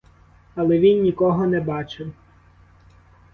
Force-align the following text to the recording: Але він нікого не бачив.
Але 0.55 0.79
він 0.79 1.01
нікого 1.01 1.47
не 1.47 1.61
бачив. 1.61 2.13